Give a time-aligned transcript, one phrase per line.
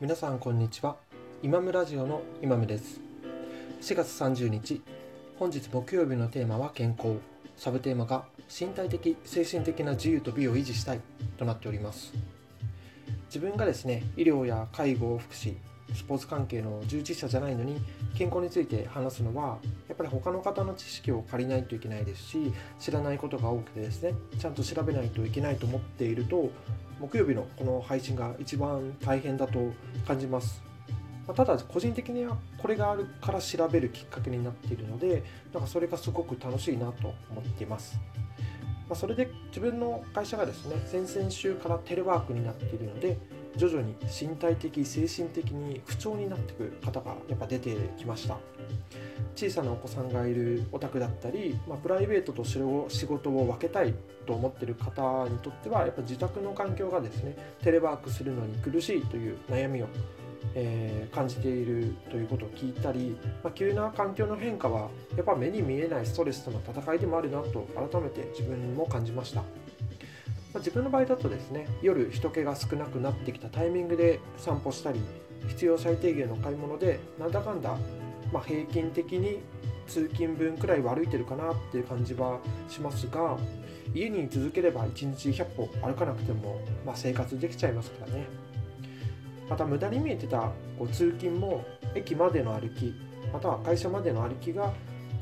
[0.00, 0.96] 皆さんこんにちは。
[1.42, 3.00] 今村ラジオの今村です。
[3.80, 4.80] 4月30日
[5.40, 7.16] 本日木曜日のテーマは健康。
[7.56, 11.00] サブテーマが身体的精神的な自由と美を維持したい
[11.36, 12.12] となっております。
[13.26, 15.56] 自分がですね医療や介護福祉
[15.94, 17.80] スポーツ関係の従事者じゃないのに
[18.16, 26.50] 健康について話すのはやっぱり他の方の知識を借りないといけないですし知らないことが多くてですねちゃんと調べないといけないと思っていると
[27.00, 29.72] 木曜日のこの配信が一番大変だと
[30.06, 30.62] 感じます。
[31.28, 38.00] まただ個人的にはこれがあるから調べるきっかけになっているのでなんかそれがすごく楽しいなと思っています。
[38.88, 43.18] まあ、それで自分の会社がですね先々週からテレワークになっているので
[43.58, 48.38] 徐々に身体的精神的に不調になってくる方がやっぱ出てきました
[49.34, 52.58] 小さなお子さんがいるお宅だったり、まあ、プライベートと仕
[53.06, 53.94] 事を分けたい
[54.26, 59.88] と思ってる方にとってはやっぱ自宅の環境がですねテレワークするのに苦しいという悩みを
[60.54, 67.60] えー、感じているということを聞いたり、まあ、急な環境の変化はやっぱ目に見えないストレスとの戦いでもあるなと
[67.90, 69.42] 改めて自分も感じました。
[70.58, 75.00] ま自分の場合だとですね夜人気が少なくなってきたタイミングで散歩したり
[75.46, 77.76] 必要最低限の買い物でなんだかんだ、
[78.32, 79.38] まあ、平均的に
[79.86, 83.38] 通勤分くらいは歩いてるかなっていう感じはしますが
[83.94, 88.26] 家に続ければ1日100歩歩かなくても、まあ、生活できちゃいますからね。
[89.48, 91.64] また無駄に見えてたこう通勤も
[91.94, 92.92] 駅までの歩き
[93.32, 94.74] または会社までの歩きが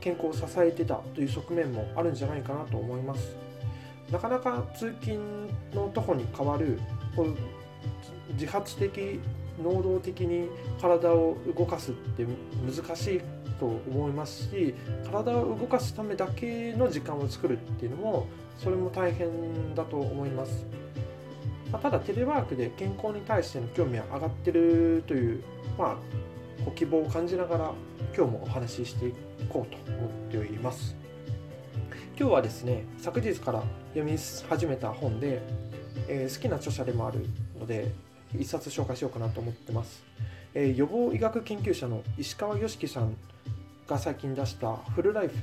[0.00, 3.44] 健康を支えてたという側面もあるんじゃないかなと思います。
[4.10, 5.18] なかなか通勤
[5.74, 6.78] の徒歩に変わる
[7.16, 7.34] こう
[8.32, 9.20] 自発的
[9.62, 10.48] 能動的に
[10.80, 12.26] 体を動かすって
[12.66, 13.20] 難しい
[13.58, 14.74] と思いますし
[15.10, 18.26] 体を動かすためだけの時間を作るっていうのも
[18.58, 20.66] それも大変だと思います、
[21.70, 25.42] まあ、ただテレワークで健康に対しての興味は上がってるという、
[25.78, 25.96] まあ、
[26.64, 27.72] ご希望を感じながら
[28.16, 29.12] 今日もお話ししてい
[29.48, 31.03] こうと思っております。
[32.16, 35.42] 今日はですね昨日から読み始めた本で、
[36.06, 37.26] えー、好きな著者でもある
[37.58, 37.90] ので
[38.38, 40.04] 一冊紹介しようかなと思ってます、
[40.54, 43.16] えー、予防医学研究者の石川良樹さん
[43.88, 45.34] が最近出したフルライフ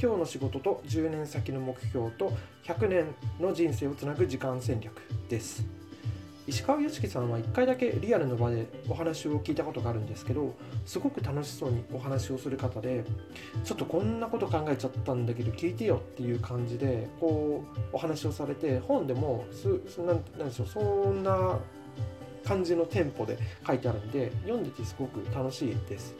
[0.00, 3.06] 今日の仕事と10年先の目標と100年
[3.40, 4.94] の人生をつなぐ時間戦略
[5.28, 5.77] です。
[6.48, 10.54] 石川良樹さんは1回だけリアルの場でお話を聞いたことがあるんですけど
[10.86, 13.04] すごく楽しそうにお話をする方で
[13.64, 19.68] ちょっとこんなこと考えちゃったんだけど聞いてよっていう感じでこうお話をされて本でもす
[20.00, 21.58] なんなんでしょうそんな
[22.46, 26.14] 感じのテンポで書いてあるんで読んでてすごく楽しいです。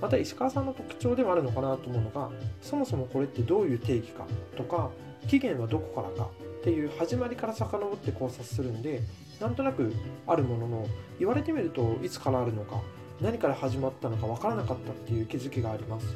[0.00, 2.28] また石川さんの特徴でもあるのかなと思うのが
[2.60, 4.26] そもそもこれってどういう定義か
[4.56, 4.90] とか
[5.28, 6.28] 起源はどこからか
[6.62, 9.02] っていう始まりから遡って考察するんで
[9.40, 9.92] なんとなく
[10.28, 10.86] あるものの
[11.18, 12.80] 言われてみるといつからあるのか
[13.20, 16.06] 何から始まったのか分からなかったっていう気づきがあります。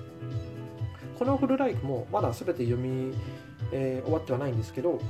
[1.18, 3.12] このフルライフもまだ全て読み、
[3.72, 5.00] えー、終わってはないんですけど、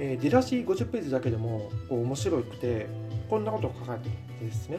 [0.00, 2.88] えー、出だし50ページだけでもこう面白くて
[3.28, 4.78] こんなことを書かれてるんですね、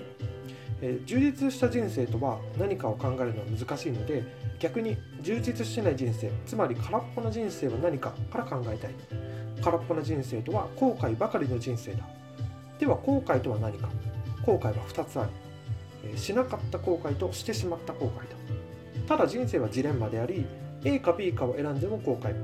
[0.81, 4.23] えー、充実した人生とは何かを考えるのは難しいので
[4.59, 9.23] 逆に充実してない人生つまり空っぽな人生は何かから考えたい。
[9.63, 12.03] 空っぽな人生とは後悔ばかりの人生だ。
[12.79, 13.89] では後悔とは何か。
[14.45, 15.29] 後悔は2つある、
[16.13, 18.35] えしなかった後悔としてしまった後悔だ
[19.07, 20.45] ただ人生はジレンマであり
[20.83, 22.35] A か B かを選んでも後悔。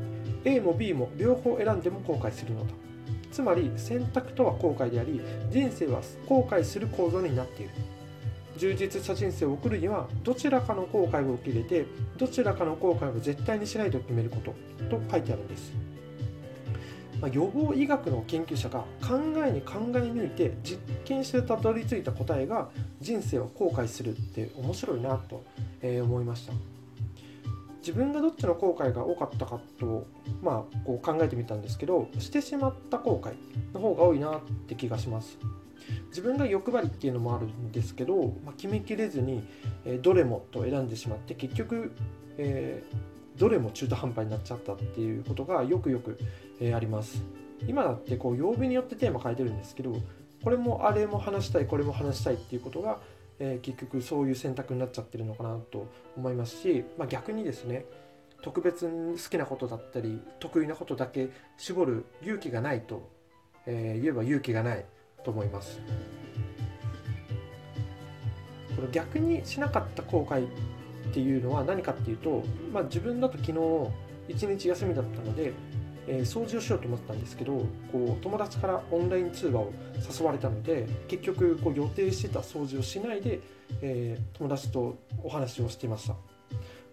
[0.46, 2.74] A も B も両方選んでも後悔するのだ。
[3.32, 5.22] つまり選択とは後悔であり
[5.52, 7.72] 人生は後悔する構造になっている。
[8.58, 11.86] 充実した人生を送るにはどちらかの後悔を受け入れて
[12.18, 14.54] どちらかの後悔を絶対にしないと決めること
[14.90, 15.89] と書いてあるんです。
[17.22, 22.70] まあ、予防医学の研究者が考えに考え抜いて実験してたどり着いた答えが
[23.02, 25.44] 人生を後悔するって面白いなと
[25.84, 26.54] 思いました。
[27.80, 30.06] 自分がどっちの後悔が多かったかと、
[30.44, 33.34] まあ、こう考えてみたんですけどしてしまった後悔
[33.74, 35.38] の方が多いなって気がします。
[36.10, 39.44] 自分が欲張りっていうのもあるんですけど、まあ、決めきれずに、
[39.86, 41.92] えどれもと選んでしまって結局、
[42.38, 46.20] えー、どれも中途半端になっちゃったっていうことがよくよく、
[46.60, 47.24] えー、あります。
[47.68, 49.94] 今だってこう曜日によってテーマ変えてるんですけど
[50.44, 53.00] これもあれも話したいこれも話したいっていうことが、
[53.40, 57.86] えー、結局そういう選択になっちゃってるのかなと思いますし、まあ、逆にですね
[58.42, 63.10] 特別に好きなことだったり得意なことだけ絞る勇気がないと、
[63.66, 64.86] えー、言えば勇気がない
[65.24, 65.82] と思います。
[68.76, 70.48] これ逆にしなかった後悔
[71.10, 73.60] っていうのは何かっていうと、まあ、自分だと昨日
[74.28, 75.54] 一日休みだったので
[76.10, 77.54] えー、掃除をしようと思ったんですけど
[77.92, 79.72] こう友達からオンライン通話を
[80.20, 83.40] 誘われたので結局こう予定してた掃除をしないで、
[83.82, 86.20] えー、友達とお話をしていました、ま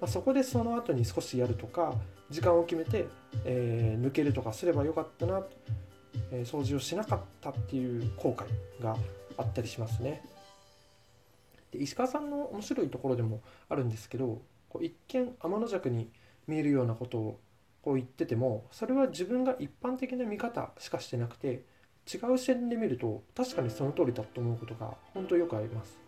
[0.02, 1.94] あ、そこでその後に少しやるとか
[2.28, 3.06] 時間を決めて、
[3.46, 5.42] えー、抜けるとかすればよかったな、
[6.32, 8.96] え掃除をしなかったっていう後悔が
[9.38, 10.24] あったりしますね。
[11.72, 16.10] で石川さんの面白いところでもあるんですけどこう一見天の弱に
[16.46, 17.40] 見えるようなことを
[17.82, 21.62] こう言っててもそれは自分が一般的な見方しかしてなくて
[22.12, 25.98] 違う視点で見ると確かにその通りだと思うことが本当よくあります。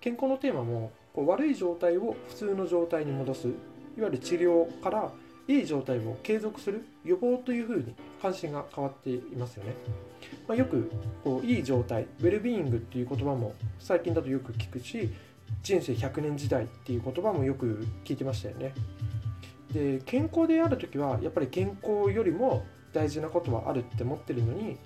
[0.00, 3.56] 健康のテーマもこう悪い状態を普通の状態に戻すいわ
[3.96, 5.10] ゆる治療から
[5.48, 9.74] いい状態を継続する予防というふうに関心が変わっていますよね、
[10.46, 10.90] まあ、よく
[11.24, 15.10] こういい状態ウェルビーイングっていう言葉も最近だとよく聞くし
[15.62, 18.74] 人生100年時代っていう言葉もよく聞いてましたよね
[19.72, 24.76] で健康である時はやっぱり健康よりも大事なことはあるって思ってるのに、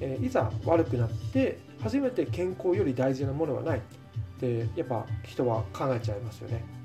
[0.00, 3.82] えー、いざ悪くなって初めて健康より大事なものはないっ
[4.40, 6.77] てやっぱ人は考えちゃいますよね。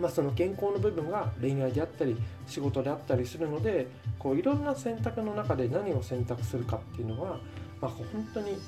[0.00, 2.16] まあ、その健康の部分が恋愛であったり
[2.46, 7.38] 仕事であったりするのでこういろんな選択の中で何を選択するかっていうのは、
[7.80, 8.58] まあ、本当に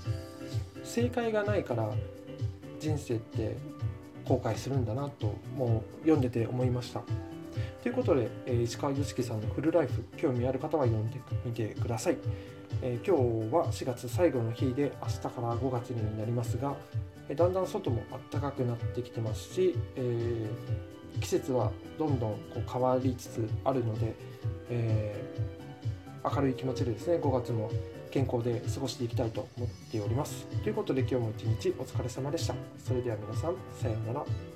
[0.82, 1.88] 正解がないから
[2.78, 3.56] 人生って
[4.24, 7.02] 後悔するんだなともう読んでて思いました。
[7.82, 12.18] ということで、えー、石川良樹さんのフルライフ、興味ある方は読んでみてください。
[12.82, 16.76] えー、今日は4月最後の日で、明日から5月になりますが、
[17.28, 20.46] えー、だんだん外も暖かくなってきてますし、え
[21.20, 24.14] 季節はどんどんこう変わりつつあるので、
[24.70, 25.24] え
[26.24, 27.70] 明るい気持ちでですね、5月も
[28.10, 30.46] 健康で過ごしていきたいと思っております。
[30.62, 32.54] ということで今日も一日お疲れ様でした。
[32.78, 34.49] それでは皆さん、さようなら。